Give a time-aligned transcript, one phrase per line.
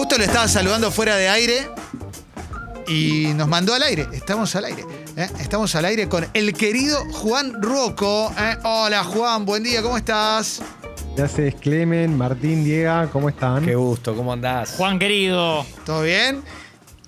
[0.00, 1.68] Justo lo estaba saludando fuera de aire
[2.88, 4.08] y nos mandó al aire.
[4.14, 4.82] Estamos al aire.
[5.14, 5.28] ¿eh?
[5.40, 8.32] Estamos al aire con el querido Juan Rocco.
[8.38, 8.56] ¿eh?
[8.64, 10.62] Hola Juan, buen día, ¿cómo estás?
[11.14, 13.10] ¿Qué haces, Clemen, Martín, Diego?
[13.12, 13.62] ¿Cómo están?
[13.62, 14.74] Qué gusto, ¿cómo andás?
[14.78, 15.66] Juan querido.
[15.84, 16.42] ¿Todo bien?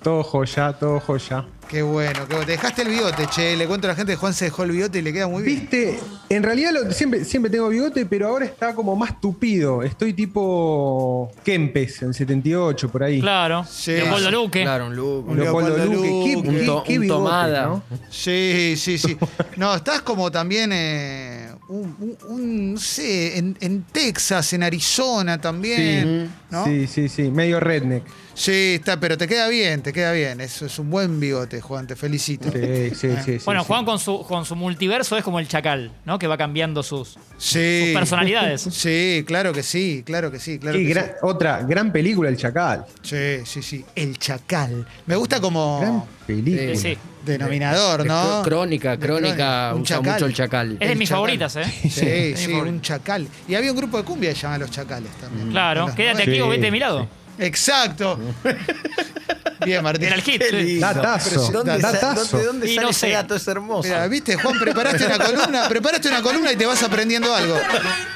[0.03, 1.47] Todo joya, todo joya.
[1.67, 2.45] Qué bueno, qué bueno.
[2.45, 3.55] Te dejaste el bigote, che.
[3.57, 5.41] Le cuento a la gente que Juan se dejó el bigote y le queda muy
[5.41, 5.59] bien.
[5.61, 5.99] Viste,
[6.29, 9.81] en realidad lo- siempre, siempre tengo bigote, pero ahora está como más tupido.
[9.81, 13.19] Estoy tipo Kempes en 78, por ahí.
[13.21, 13.65] Claro.
[13.67, 13.91] Sí.
[13.93, 14.61] Leopoldo Luque.
[14.61, 14.99] Claro, un.
[14.99, 16.07] Un Leopoldo Leopoldo Luque.
[16.07, 16.29] Luque.
[16.51, 17.65] qué- Un to- qué un bigote, tomada.
[17.65, 17.83] ¿no?
[18.09, 19.17] Sí, sí, sí.
[19.57, 25.41] No, estás como también, eh, un, un- un, no sé, en, en Texas, en Arizona
[25.41, 26.31] también.
[26.53, 26.63] ¿No?
[26.65, 27.23] Sí, sí, sí.
[27.31, 28.03] Medio redneck.
[28.35, 30.41] Sí, está, pero te queda bien, te queda bien.
[30.41, 32.49] Eso es un buen bigote, Juan, te felicito.
[32.51, 33.37] Sí, sí, sí.
[33.37, 33.67] sí, Bueno, sí.
[33.67, 36.17] Juan con su, con su multiverso es como el chacal, ¿no?
[36.17, 37.81] Que va cambiando sus, Sí.
[37.85, 38.61] sus personalidades.
[38.71, 42.37] Sí, claro que sí, claro que sí, claro Qué que gran- otra gran película, El
[42.37, 42.85] Chacal.
[43.01, 43.17] sí.
[43.45, 43.85] Sí, sí.
[43.95, 44.87] El chacal.
[45.05, 46.75] Me gusta como Gran película.
[46.75, 46.97] Sí, sí.
[47.25, 48.41] denominador, Es ¿no?
[48.43, 50.13] Crónica, crónica, Un usa chacal.
[50.13, 50.71] mucho el chacal.
[50.73, 51.17] Es de El mis chacal.
[51.17, 51.63] favoritas, ¿eh?
[51.89, 53.27] Sí, Es sí, un chacal.
[53.47, 55.49] Y había un grupo de cumbia que se llama Los Chacales también.
[55.51, 55.87] Claro.
[55.95, 57.07] Quédate aquí o Sí, vete de mi lado.
[57.39, 58.19] Exacto.
[59.65, 60.05] Bien, Martín.
[60.07, 60.43] Era el hit.
[60.49, 60.79] sí.
[60.79, 61.49] Datazo.
[61.51, 62.37] ¿Dónde, sa- Datazo.
[62.37, 63.11] dónde- dónde Y sale no ese sé.
[63.13, 63.35] dato?
[63.35, 63.87] Es hermoso.
[63.87, 67.57] Mira, viste, Juan, preparaste una columna, preparaste una columna y te vas aprendiendo algo.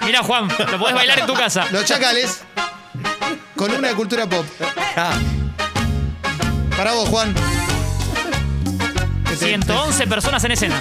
[0.06, 1.66] Mira, Juan, lo podés bailar en tu casa.
[1.72, 2.42] Los chacales.
[3.56, 4.46] Columna de cultura pop.
[4.98, 5.18] Ah,
[6.76, 7.34] Para vos, Juan.
[9.26, 10.80] Que te- 111 personas en escena.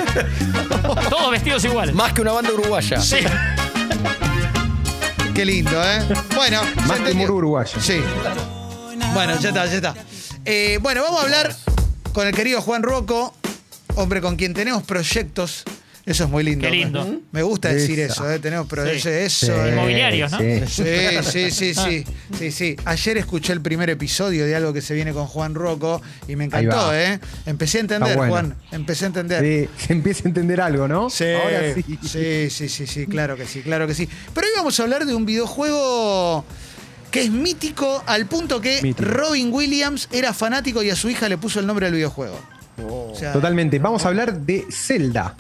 [1.09, 1.93] Todos vestidos igual.
[1.95, 3.01] más que una banda uruguaya.
[3.01, 3.19] Sí.
[5.37, 6.03] Qué lindo, ¿eh?
[6.35, 6.99] Bueno, Más
[7.29, 7.79] uruguayo.
[7.79, 8.01] Sí.
[9.13, 9.95] Bueno, ya está, ya está.
[10.47, 11.55] Eh, bueno, vamos a hablar
[12.15, 13.35] con el querido Juan Rocco,
[13.97, 15.65] hombre con quien tenemos proyectos.
[16.07, 16.65] Eso es muy lindo.
[16.65, 17.21] Qué lindo.
[17.33, 18.13] Me gusta decir Esa.
[18.13, 18.39] eso, ¿eh?
[18.39, 19.03] Tenemos proyectos.
[19.03, 19.09] Sí.
[19.09, 19.47] Eso.
[19.47, 19.71] Sí, eh.
[19.73, 20.39] Inmobiliarios, ¿no?
[20.39, 20.61] sí.
[20.69, 20.85] Sí,
[21.25, 22.05] sí, sí, sí,
[22.39, 22.77] sí, sí.
[22.85, 26.45] Ayer escuché el primer episodio de algo que se viene con Juan Rocco y me
[26.45, 27.03] Ahí encantó, va.
[27.03, 27.19] ¿eh?
[27.45, 28.33] Empecé a entender, Está bueno.
[28.33, 28.55] Juan.
[28.71, 29.43] Empecé a entender.
[29.43, 31.11] Sí, se empieza a entender algo, ¿no?
[31.11, 31.99] Sí, Ahora sí.
[32.03, 34.09] sí, sí, sí, sí, claro que sí, claro que sí.
[34.33, 36.45] Pero hoy vamos a hablar de un videojuego
[37.11, 39.09] que es mítico al punto que Mítico.
[39.11, 42.39] Robin Williams era fanático y a su hija le puso el nombre del videojuego.
[42.79, 43.79] O sea, Totalmente.
[43.81, 45.35] Vamos a hablar de Zelda.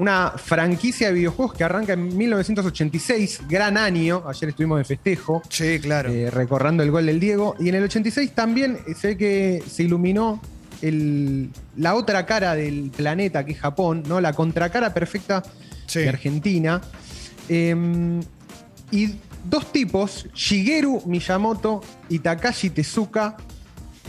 [0.00, 4.22] Una franquicia de videojuegos que arranca en 1986, gran año.
[4.26, 6.10] Ayer estuvimos de festejo, Sí, claro.
[6.10, 7.54] eh, recordando el gol del Diego.
[7.60, 10.40] Y en el 86 también eh, se ve que se iluminó
[10.80, 14.22] el- la otra cara del planeta, que es Japón, ¿no?
[14.22, 15.42] La contracara perfecta
[15.86, 15.98] Sí.
[15.98, 16.80] de Argentina.
[17.50, 18.20] Eh,
[18.90, 23.36] y dos tipos, Shigeru Miyamoto y Takashi Tezuka,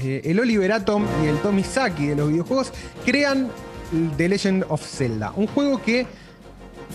[0.02, 2.72] eh, el Oliver Atom y el Tomizaki de los videojuegos,
[3.06, 3.50] crean
[4.18, 5.34] The Legend of Zelda.
[5.35, 6.07] Un juego que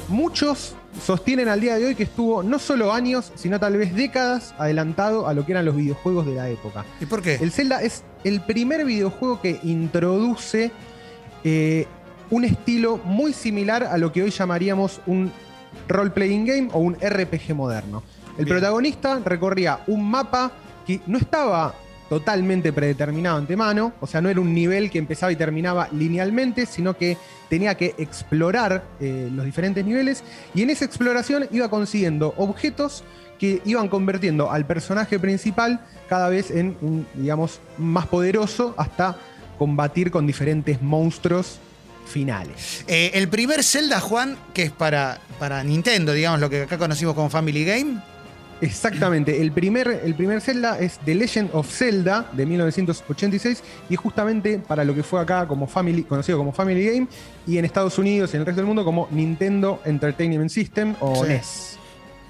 [0.09, 0.75] muchos
[1.05, 5.27] sostienen al día de hoy que estuvo no solo años, sino tal vez décadas adelantado
[5.27, 6.85] a lo que eran los videojuegos de la época.
[7.01, 7.37] ¿Y por qué?
[7.37, 10.71] El Zelda es el primer videojuego que introduce
[11.45, 11.87] eh,
[12.31, 15.31] un estilo muy similar a lo que hoy llamaríamos un
[15.89, 18.03] role-playing game o un RPG moderno.
[18.39, 18.57] El Bien.
[18.57, 20.53] protagonista recorría un mapa
[20.87, 21.75] que no estaba
[22.09, 26.97] totalmente predeterminado antemano, o sea, no era un nivel que empezaba y terminaba linealmente, sino
[26.97, 27.17] que
[27.49, 30.23] tenía que explorar eh, los diferentes niveles
[30.55, 33.05] y en esa exploración iba consiguiendo objetos
[33.39, 39.17] que iban convirtiendo al personaje principal cada vez en un, digamos, más poderoso hasta
[39.59, 41.59] combatir con diferentes monstruos
[42.07, 42.85] finales.
[42.87, 47.15] Eh, el primer Zelda, Juan, que es para, para Nintendo, digamos, lo que acá conocimos
[47.15, 48.01] como Family Game.
[48.61, 54.59] Exactamente, el primer, el primer Zelda es The Legend of Zelda de 1986 y justamente
[54.59, 57.07] para lo que fue acá como Family, conocido como Family Game
[57.47, 61.23] y en Estados Unidos y en el resto del mundo como Nintendo Entertainment System o
[61.25, 61.29] Sí.
[61.29, 61.79] NES.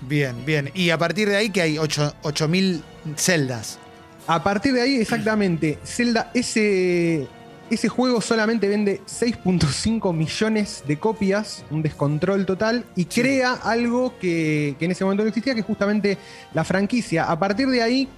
[0.03, 0.71] Bien, bien.
[0.75, 2.83] Y a partir de ahí que hay 8000
[3.17, 3.79] Zeldas.
[4.27, 7.29] A partir de ahí, exactamente, Zelda, ese,
[7.71, 13.21] ese juego solamente vende 6.5 millones de copias, un descontrol total, y Sí.
[13.23, 16.19] crea algo que, que en ese momento no existía, que es justamente
[16.55, 17.25] la franquicia.
[17.31, 18.09] A partir de ahí,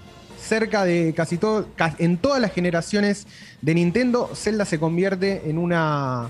[0.41, 1.67] cerca de casi todo,
[1.99, 3.27] en todas las generaciones
[3.63, 6.29] de Nintendo, Zelda se convierte en una.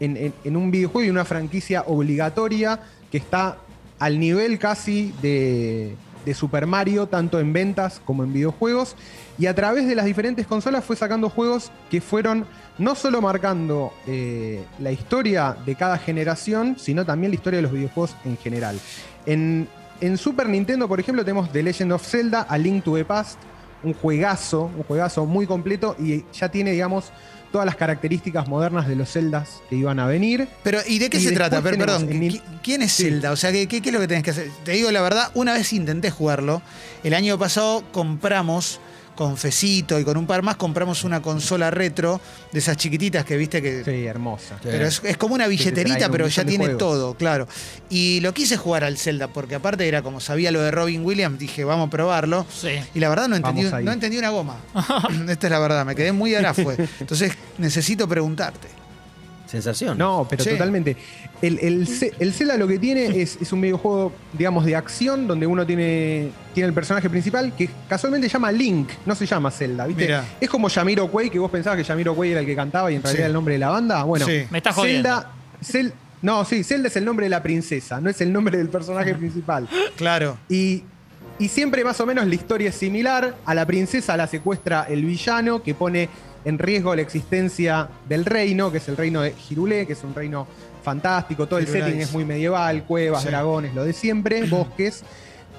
[0.00, 3.56] En, en- en un videojuego y una franquicia obligatoria que está
[4.00, 8.96] al nivel casi de, de Super Mario, tanto en ventas como en videojuegos.
[9.38, 12.46] Y a través de las diferentes consolas fue sacando juegos que fueron
[12.78, 17.72] no solo marcando eh, la historia de cada generación, sino también la historia de los
[17.72, 18.78] videojuegos en general.
[19.26, 19.68] En,
[20.00, 23.38] en Super Nintendo, por ejemplo, tenemos The Legend of Zelda, A Link to the Past,
[23.82, 27.12] un juegazo, un juegazo muy completo y ya tiene, digamos,
[27.52, 30.48] todas las características modernas de los Zeldas que iban a venir.
[30.64, 31.62] Pero, ¿y de qué Y se trata?
[31.62, 33.04] Per- tenemos perdón, en ¿qui- Nin- ¿quién es Sí.
[33.04, 33.30] Zelda?
[33.30, 34.48] O sea, ¿qué, qué- qué es lo que tenés que hacer?
[34.64, 36.62] Te digo la verdad, una vez intenté jugarlo.
[37.04, 38.80] El año pasado compramos
[39.14, 42.20] con Fecito y con un par más, compramos una consola retro
[42.50, 43.84] de esas chiquititas que viste que.
[43.84, 44.58] Sí, hermosa.
[44.62, 46.78] Pero es, es como una un pero ya tiene juegos.
[46.78, 47.46] todo, claro.
[47.90, 51.38] Y lo quise jugar al Zelda, porque aparte era como sabía lo de Robin Williams,
[51.38, 52.46] dije, vamos a probarlo.
[52.52, 52.70] Sí.
[52.94, 54.56] Y la verdad no entendí, no entendí una goma.
[55.28, 56.76] Esta es la verdad, me quedé muy arafue.
[57.00, 58.81] Entonces necesito preguntarte.
[59.52, 59.96] Sensación.
[59.98, 60.50] No, pero Sí.
[60.50, 60.96] totalmente.
[61.42, 65.66] El, el, Zelda lo que tiene es, es un videojuego, digamos, de acción, donde uno
[65.66, 70.04] tiene, tiene el personaje principal, que casualmente se llama Link, no se llama Zelda, ¿viste?
[70.04, 70.24] Mirá.
[70.40, 72.96] Es como Yamiro Quay, que vos pensabas que Yamiro Quay era el que cantaba y
[72.96, 73.20] en realidad Sí.
[73.20, 74.02] era el nombre de la banda.
[74.04, 74.44] Bueno, Sí.
[74.50, 75.08] Me estás jodiendo.
[75.10, 75.30] Zelda.
[75.62, 78.68] Zel- no, sí, Zelda es el nombre de la princesa, no es el nombre del
[78.68, 79.68] personaje principal.
[79.96, 80.38] Claro.
[80.48, 80.84] Y,
[81.38, 83.34] y siempre más o menos la historia es similar.
[83.44, 86.08] A la princesa la secuestra el villano que pone
[86.44, 90.14] en riesgo la existencia del reino, que es el reino de Hirulé, que es un
[90.14, 90.46] reino
[90.82, 91.46] fantástico.
[91.46, 93.28] Todo el setting es muy medieval, cuevas, Sí.
[93.28, 95.04] dragones, lo de siempre, bosques.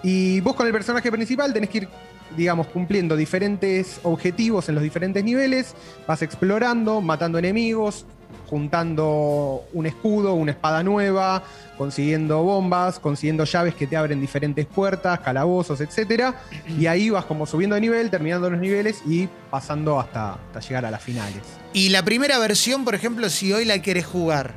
[0.03, 1.87] Y vos con el personaje principal tenés que ir,
[2.35, 5.73] digamos, cumpliendo diferentes objetivos en los diferentes niveles.
[6.07, 8.05] Vas explorando, matando enemigos,
[8.53, 11.41] juntando un escudo, una espada nueva,
[11.75, 16.35] consiguiendo bombas, consiguiendo llaves que te abren diferentes puertas, calabozos, etc.
[16.79, 20.85] Y ahí vas como subiendo de nivel, terminando los niveles y pasando hasta, hasta llegar
[20.85, 21.41] a las finales.
[21.73, 24.53] Y la primera versión, por ejemplo, si hoy la querés jugar,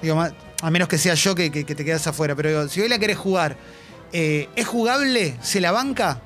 [0.00, 0.20] digo,
[0.62, 2.88] a menos que sea yo que, que- que te quedas afuera, pero digo, si hoy
[2.88, 3.56] la querés jugar,
[4.12, 5.34] eh, ¿es jugable?
[5.42, 6.20] ¿Se la banca?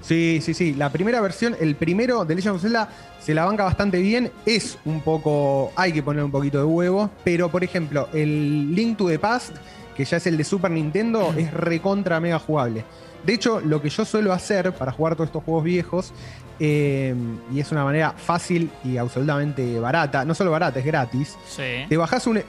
[0.00, 0.74] Sí, sí, sí.
[0.74, 2.88] La primera versión, el primero de Legend of Zelda,
[3.20, 4.30] se la banca bastante bien.
[4.46, 5.72] Es un poco.
[5.76, 7.10] Hay que poner un poquito de huevo.
[7.24, 9.56] Pero, por ejemplo, el Link to the Past,
[9.96, 12.84] que ya es el de Super Nintendo, es recontra mega jugable.
[13.24, 16.12] De hecho, lo que yo suelo hacer para jugar todos estos juegos viejos,
[16.58, 17.14] eh,
[17.52, 21.36] y es una manera fácil y absolutamente barata, no solo barata, es gratis.
[21.46, 21.84] Sí.
[21.88, 22.42] Te bajás un,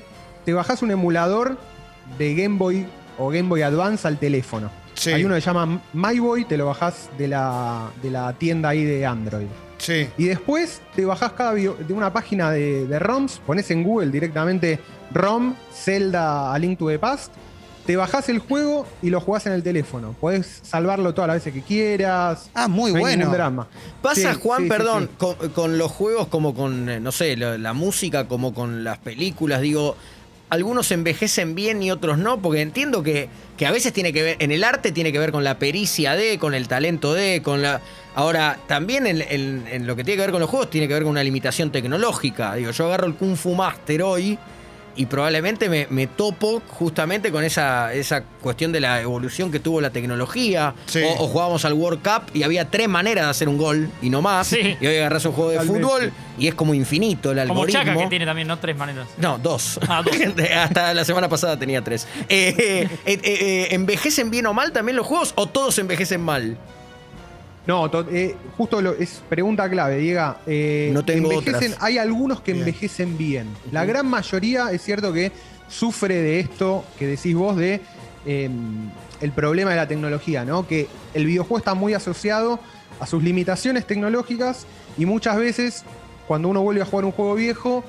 [0.46, 1.58] te bajás un emulador
[2.18, 2.88] de Game Boy
[3.18, 4.70] o Game Boy Advance al teléfono.
[5.02, 5.12] Sí.
[5.12, 8.86] Hay uno que se llama MyBoy, te lo bajás de la, de la tienda ahí
[8.86, 9.48] de Android.
[9.80, 10.08] Sí.
[10.16, 14.12] Y después te bajás cada video de una página de, de ROMs, pones en Google
[14.12, 14.80] directamente
[15.12, 17.34] ROM, Zelda A Link to the Past,
[17.88, 20.16] te bajás el juego y lo jugás en el teléfono.
[20.22, 22.52] Podés salvarlo todas las veces que quieras.
[22.54, 23.18] Ah, muy no hay bueno.
[23.18, 23.68] ningún drama.
[24.04, 25.16] Pasa, Sí, Juan, sí, perdón, sí.
[25.18, 29.00] Con, con los juegos como con, eh, no sé, la, la música, como con las
[29.00, 29.96] películas, digo,
[30.52, 34.36] algunos envejecen bien y otros no, porque entiendo que, que a veces tiene que ver,
[34.40, 37.62] en el arte tiene que ver con la pericia de, con el talento de, con
[37.62, 37.82] la...
[38.16, 40.94] Ahora, también en, en- en lo que tiene que ver con los juegos tiene que
[40.94, 42.54] ver con una limitación tecnológica.
[42.56, 44.38] Digo, yo agarro el Kung Fu Master hoy
[44.96, 49.82] y probablemente me, me topo justamente con esa, esa cuestión de la evolución que tuvo
[49.82, 50.74] la tecnología.
[50.86, 51.02] Sí.
[51.04, 54.10] O, o jugábamos al World Cup y había tres maneras de hacer un gol y
[54.10, 54.48] no más.
[54.48, 54.78] Sí.
[54.80, 55.88] Y hoy agarras un juego de Totalmente.
[55.88, 57.84] fútbol y es como infinito el Como algoritmo.
[57.84, 58.60] Chaka, que tiene también, ¿no?
[58.60, 59.08] Tres maneras.
[59.18, 59.80] No, dos.
[59.88, 60.16] Ah, dos.
[60.56, 62.08] Hasta la semana pasada tenía tres.
[62.30, 66.58] Eh, eh, eh, eh, ¿Envejecen bien o mal también los juegos o todos envejecen mal?
[67.68, 70.36] No, eh, justo lo, es pregunta clave, Diego.
[70.48, 71.84] Eh, No tengo envejecen, otras.
[71.84, 72.66] Hay algunos que Bien.
[72.68, 73.48] envejecen bien.
[73.72, 75.32] La gran mayoría es cierto que
[75.68, 77.80] sufre de esto que decís vos de
[78.26, 78.50] eh,
[79.22, 80.68] el problema de la tecnología, ¿no?
[80.68, 82.60] Que el videojuego está muy asociado
[83.00, 84.66] a sus limitaciones tecnológicas
[84.98, 85.84] y muchas veces
[86.28, 87.84] cuando uno vuelve a jugar un juego viejo,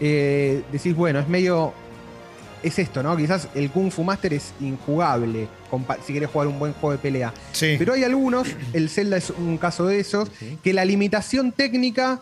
[0.00, 1.72] eh, decís, bueno, es medio
[2.62, 3.16] es esto, ¿no?
[3.16, 5.48] Quizás el Kung Fu Master es injugable
[6.06, 7.32] si querés jugar un buen juego de pelea.
[7.52, 7.76] Sí.
[7.78, 10.30] Pero hay algunos, el Zelda es un caso de esos,
[10.62, 12.20] que la limitación técnica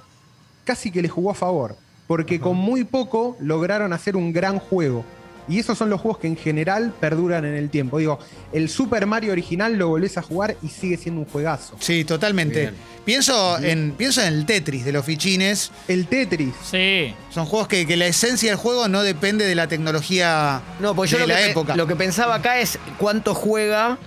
[0.65, 1.77] casi que le jugó a favor.
[2.07, 5.05] Porque con muy poco lograron hacer un gran juego.
[5.51, 7.99] Y esos son los juegos que en general perduran en el tiempo.
[7.99, 8.19] Digo,
[8.53, 11.75] el Super Mario original lo volvés a jugar y sigue siendo un juegazo.
[11.81, 12.61] Sí, totalmente.
[12.61, 12.75] Bien.
[13.05, 15.73] Pienso en, pienso en el Tetris de los fichines.
[15.89, 16.55] El Tetris.
[16.71, 17.13] Sí.
[17.31, 21.11] Son juegos que, que la esencia del juego no depende de la tecnología No, pues
[21.11, 21.77] yo de lo que, la pe- época.
[21.77, 23.99] lo que pensaba acá es cuánto juega,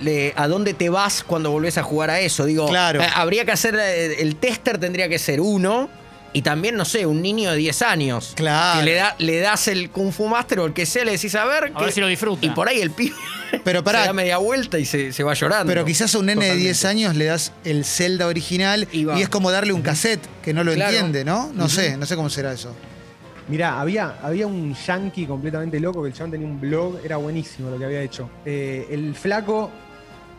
[0.00, 2.46] le- a dónde te vas cuando volvés a jugar a eso.
[2.46, 3.02] Digo, Claro.
[3.02, 5.90] eh, habría que hacer, eh, el tester tendría que ser uno.
[6.36, 8.32] Y también, no sé, un niño de 10 años.
[8.36, 8.80] Claro.
[8.80, 11.34] Que le, da, le das el Kung Fu Master o el que sea, le decís
[11.34, 11.72] a ver.
[11.74, 12.44] A ver si lo disfruta.
[12.44, 13.14] Y por ahí el pibe
[13.64, 14.00] Pero pará.
[14.02, 15.66] se da media vuelta y se, se va llorando.
[15.66, 16.64] Pero quizás a un nene de Totalmente.
[16.64, 20.62] 10 años le das el Zelda original Y es como darle un cassette que no
[20.62, 20.90] lo Claro.
[20.92, 21.50] entiende, ¿no?
[21.54, 22.74] No sé, no sé cómo será eso.
[23.48, 27.70] Mirá, había, había un yankee completamente loco que el chabón tenía un blog, era buenísimo
[27.70, 28.28] lo que había hecho.
[28.44, 29.70] Eh, el flaco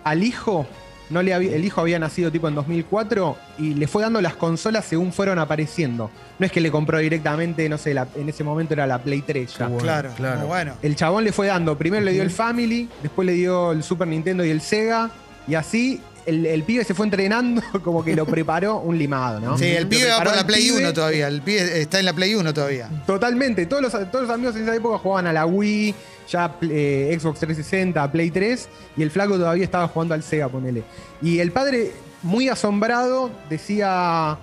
[0.03, 0.67] al hijo,
[1.09, 4.35] no le había- el hijo había nacido tipo en 2004 y le fue dando las
[4.35, 6.09] consolas según fueron apareciendo.
[6.39, 9.21] No es que le compró directamente, no sé, la- en ese momento era la Play
[9.21, 9.67] 3 ya.
[9.67, 10.47] Bueno, claro, claro.
[10.47, 10.73] bueno.
[10.81, 14.07] El chabón le fue dando, primero le dio el Family, después le dio el Super
[14.07, 15.09] Nintendo y el Sega,
[15.47, 19.57] y así el, el pibe se fue entrenando como que lo preparó un limado, ¿no?
[19.57, 21.27] Sí, el pibe va por la Play pibe 1 todavía.
[21.27, 22.89] El pibe está en la Play 1 todavía.
[23.07, 25.95] Totalmente, todos los, todos los amigos en esa época jugaban a la Wii,
[26.29, 30.83] ya eh, Xbox 360, Play 3, y el flaco todavía estaba jugando al Sega, ponele.
[31.21, 31.91] Y el padre
[32.23, 34.37] muy asombrado, decía,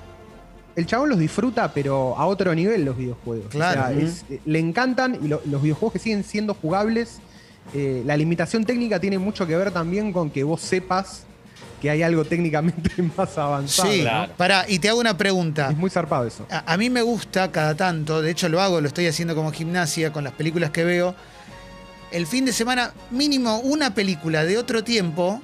[0.76, 3.46] el chabón los disfruta, pero a otro nivel los videojuegos.
[3.50, 3.82] Claro.
[3.82, 7.18] O sea, es- eh, le encantan y lo- los videojuegos que siguen siendo jugables,
[7.74, 11.24] eh, la limitación técnica tiene mucho que ver también con que vos sepas
[11.84, 13.92] que hay algo técnicamente más avanzado.
[13.92, 14.00] Sí.
[14.00, 14.32] Claro.
[14.38, 15.68] pará, y te hago una pregunta.
[15.70, 16.46] Es muy zarpado eso.
[16.50, 19.52] A, a mí me gusta cada tanto, de hecho lo hago, lo estoy haciendo como
[19.52, 21.14] gimnasia con las películas que veo.
[22.10, 25.42] El fin de semana, mínimo una película de otro tiempo,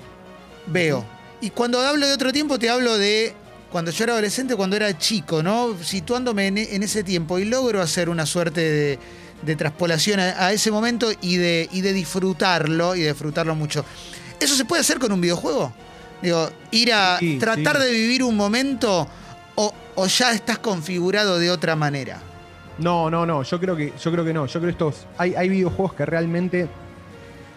[0.67, 1.05] veo.
[1.43, 3.35] Y cuando hablo de otro tiempo, te hablo de
[3.71, 5.77] cuando yo era adolescente, cuando era chico, ¿no?
[5.83, 8.99] Situándome en, en ese tiempo y logro hacer una suerte de,
[9.43, 13.85] de traspolación a, a ese momento y de, y de disfrutarlo y de disfrutarlo mucho.
[14.41, 15.73] ¿Eso se puede hacer con un videojuego?
[16.23, 17.83] Digo, ir a Sí, tratar sí.
[17.85, 19.09] de vivir un momento
[19.55, 22.19] o, o ya estás configurado de otra manera.
[22.79, 24.47] No, no, no, yo creo que, yo creo que no.
[24.47, 25.07] Yo creo que estos.
[25.19, 26.69] Hay, hay videojuegos que realmente.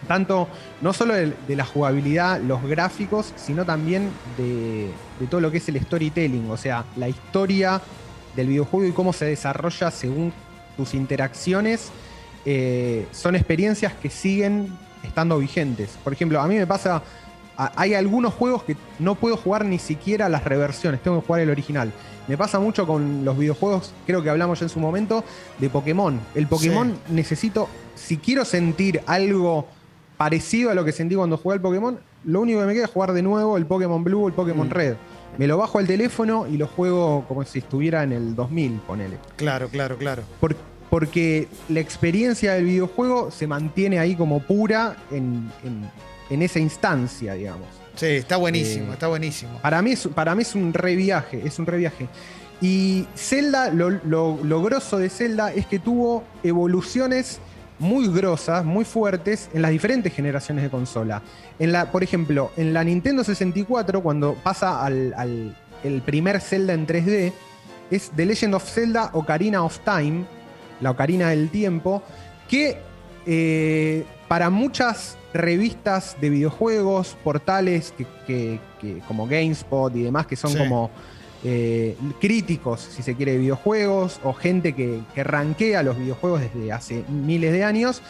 [0.08, 0.48] Tanto,
[0.82, 5.56] no solo de, de la jugabilidad, los gráficos, sino también de, de todo lo que
[5.58, 6.50] es el storytelling.
[6.50, 7.80] O sea, la historia
[8.36, 10.32] del videojuego y cómo se desarrolla según
[10.76, 11.90] tus interacciones.
[12.44, 14.68] eh, son experiencias que siguen
[15.02, 15.90] estando vigentes.
[16.04, 17.02] Por ejemplo, a mí me pasa.
[17.56, 21.50] Hay algunos juegos que no puedo jugar ni siquiera las reversiones, tengo que jugar el
[21.50, 21.92] original.
[22.26, 25.22] Me pasa mucho con los videojuegos, creo que hablamos ya en su momento,
[25.58, 26.18] de Pokémon.
[26.34, 29.66] El Pokémon necesito, si quiero sentir algo
[30.16, 32.90] parecido a lo que sentí cuando jugué al Pokémon, lo único que me queda es
[32.90, 34.70] jugar de nuevo el Pokémon Blue o el Pokémon Mm.
[34.70, 34.94] Red.
[35.36, 39.18] Me lo bajo al teléfono y lo juego como si estuviera en el 2000, ponele.
[39.36, 40.22] Claro, claro, claro.
[40.40, 40.56] Por-
[40.90, 45.90] porque la experiencia del videojuego se mantiene ahí como pura en, en-
[46.30, 47.68] en esa instancia, digamos.
[47.96, 49.58] Sí, está buenísimo, Eh, está buenísimo.
[49.62, 52.08] Para mí es, para mí es un reviaje, es un reviaje.
[52.60, 57.38] Y Zelda, lo, lo, lo grosso de Zelda es que tuvo evoluciones
[57.78, 61.22] muy grosas, muy fuertes en las diferentes generaciones de consola.
[61.58, 66.72] En la, por ejemplo, en la Nintendo 64, cuando pasa al, al- el primer Zelda
[66.72, 67.32] en 3D,
[67.90, 70.24] es The Legend of Zelda Ocarina of Time,
[70.80, 72.02] la Ocarina del Tiempo,
[72.48, 72.78] que
[73.26, 80.36] eh, para muchas revistas de videojuegos, portales que, que- que- como GameSpot y demás, que
[80.36, 80.58] son Sí.
[80.58, 80.90] como
[81.46, 86.72] eh, críticos, si se quiere, de videojuegos, o gente que, que rankea los videojuegos desde
[86.72, 88.00] hace miles de años,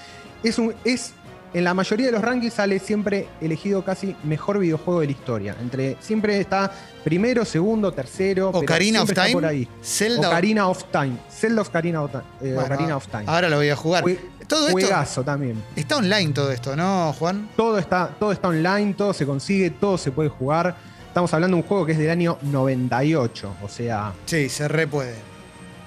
[0.45, 1.15] es, un, es
[1.55, 5.57] en la mayoría de los rankings sale siempre elegido casi mejor videojuego de la historia.
[5.61, 6.71] Entre, siempre está
[7.05, 8.51] primero, segundo, tercero.
[8.51, 9.33] Ocarina of Time.
[9.33, 9.69] por ahí.
[9.83, 10.29] Zelda.
[10.29, 11.17] Ocarina of Time.
[11.31, 13.25] Zelda Ocarina of, eh, Bueno, Ocarina of Time.
[13.27, 14.05] Ahora lo voy a jugar.
[14.05, 15.63] Jue- todo esto también.
[15.75, 17.49] está online, todo esto, ¿no, Juan?
[17.57, 20.77] Todo está, todo está online, todo se consigue, todo se puede jugar.
[21.09, 24.87] Estamos hablando de un juego que es del año 98, o sea, Sí, se re
[24.87, 25.15] puede.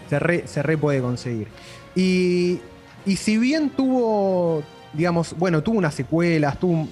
[0.10, 1.50] se re, se re puede conseguir.
[1.96, 2.60] Y,
[3.06, 4.64] y si bien tuvo,
[4.94, 6.88] digamos, bueno, tuvo unas secuelas, tuvo,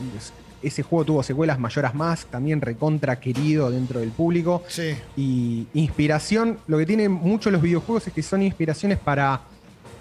[0.61, 4.63] ese juego tuvo secuelas Mayoras Más, también recontra querido dentro del público.
[4.67, 4.95] Sí.
[5.15, 9.41] Y inspiración, lo que tienen muchos los videojuegos es que son inspiraciones para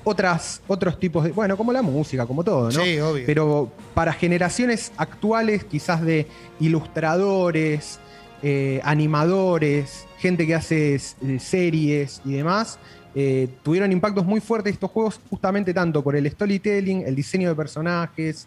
[0.05, 2.85] otras, otros tipos de, bueno, como la música, como todo, ¿no?
[2.85, 3.25] Sí, obvio.
[3.27, 6.27] Pero para generaciones actuales, quizás de
[6.61, 7.99] ilustradores,
[8.43, 12.79] eh, animadores, gente que hace eh, series y demás,
[13.15, 17.55] eh, tuvieron impactos muy fuertes estos juegos, justamente tanto por el storytelling, el diseño de
[17.55, 18.47] personajes,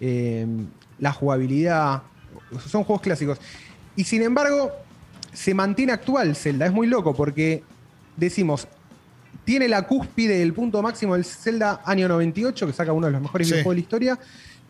[0.00, 0.46] eh,
[0.98, 2.02] la jugabilidad.
[2.66, 3.38] Son juegos clásicos.
[3.94, 4.70] Y sin embargo,
[5.32, 6.66] se mantiene actual Zelda.
[6.66, 7.62] Es muy loco porque
[8.16, 8.66] decimos,
[9.44, 13.22] tiene la cúspide, el punto máximo del Zelda año 98, que saca uno de los
[13.22, 13.52] mejores Sí.
[13.54, 14.18] videojuegos de la historia.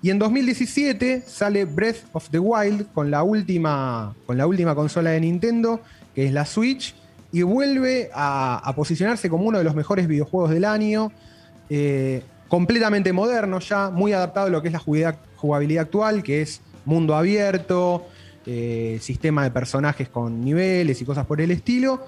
[0.03, 5.11] Y en 2017 sale Breath of the Wild con la última, con la última consola
[5.11, 5.81] de Nintendo,
[6.15, 6.95] que es la Switch,
[7.37, 11.13] y vuelve a, posicionarse como uno de los mejores videojuegos del año.
[11.69, 16.41] eh, completamente moderno ya, muy adaptado a lo que es la jugabilidad, jugabilidad actual, que
[16.41, 18.07] es mundo abierto,
[18.47, 22.07] eh, sistema de personajes con niveles y cosas por el estilo.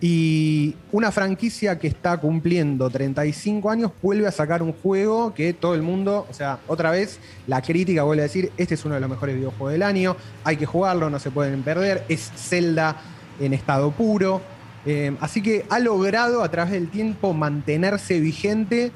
[0.00, 5.74] Y una franquicia que está cumpliendo 35 años vuelve a sacar un juego que todo
[5.74, 9.00] el mundo, o sea, otra vez la crítica vuelve a decir, este es uno de
[9.02, 12.96] los mejores videojuegos del año, hay que jugarlo, no se pueden perder, es Zelda
[13.40, 14.40] en estado puro.
[14.84, 18.92] Eh, así que ha logrado a través del tiempo mantenerse vigente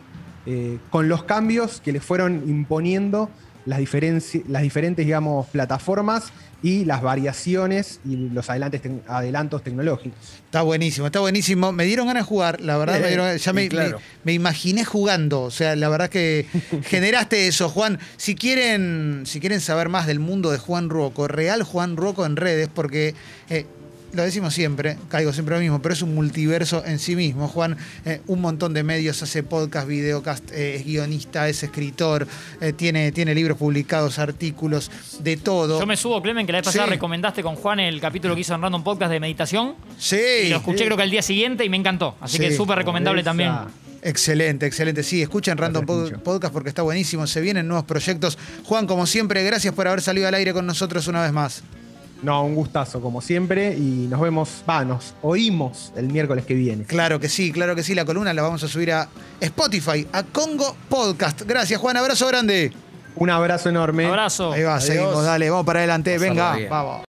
[0.46, 3.28] eh, con los cambios que le fueron imponiendo
[3.66, 3.80] las,
[4.48, 6.32] las diferentes, digamos, plataformas
[6.62, 10.18] y las variaciones y los adelantes adelantos tecnológicos.
[10.44, 11.72] Está buenísimo, está buenísimo.
[11.72, 12.98] Me dieron ganas de jugar, la verdad.
[12.98, 13.98] Eh, me dieron- ya me, claro.
[13.98, 15.42] me- me imaginé jugando.
[15.42, 16.46] O sea, la verdad que
[16.84, 17.98] generaste eso, Juan.
[18.16, 22.36] Si quieren, si quieren saber más del mundo de Juan Ruoco, real Juan Ruoco en
[22.36, 23.14] redes, porque
[23.48, 23.66] eh,
[24.12, 27.48] lo decimos siempre, caigo siempre lo mismo, pero es un multiverso en sí mismo.
[27.48, 32.26] Juan, eh, un montón de medios, hace podcast, videocast, eh, es guionista, es escritor,
[32.60, 34.90] eh, tiene, tiene libros publicados, artículos,
[35.20, 35.80] de todo.
[35.80, 36.90] Yo me subo, Clemen, que la vez pasada Sí.
[36.90, 39.74] recomendaste con Juan el capítulo que hizo en Random Podcast de meditación.
[39.98, 40.16] Sí.
[40.44, 42.16] Y lo escuché creo que al día siguiente y me encantó.
[42.20, 42.42] Así Sí.
[42.44, 43.52] que súper recomendable Esa- también.
[44.02, 45.02] Excelente, excelente.
[45.02, 46.18] Sí, escuchen Random Pod-.
[46.22, 47.26] Podcast porque está buenísimo.
[47.26, 48.38] Se vienen nuevos proyectos.
[48.64, 51.62] Juan, como siempre, gracias por haber salido al aire con nosotros una vez más.
[52.22, 56.84] No, un gustazo como siempre y nos vemos, va, nos oímos el miércoles que viene.
[56.84, 57.94] Claro que sí, claro que sí.
[57.94, 59.08] La columna la vamos a subir a
[59.40, 61.42] Spotify, a Congo Podcast.
[61.42, 61.96] Gracias, Juan.
[61.96, 62.72] Abrazo grande.
[63.16, 64.06] Un abrazo enorme.
[64.06, 64.52] Abrazo.
[64.52, 64.84] Ahí va, Adiós.
[64.84, 65.24] seguimos.
[65.24, 66.18] Dale, vamos para adelante.
[66.18, 66.70] Venga, bien.
[66.70, 66.98] vamos.